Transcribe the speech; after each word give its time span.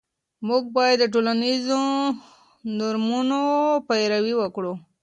موږ 0.47 0.63
باید 0.77 0.97
د 1.01 1.05
ټولنیزو 1.13 1.81
نورمونو 2.79 3.39
پیروي 3.87 4.33
وکړو. 4.37 4.73